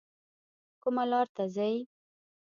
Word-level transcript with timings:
کومه 0.81 1.03
لار 1.11 1.27
ته 1.35 1.43
ځئ؟ 1.55 1.75